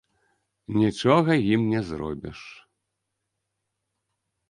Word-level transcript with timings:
Нічога 0.81 1.31
ім 1.57 1.61
не 1.75 1.81
зробіш. 1.91 2.39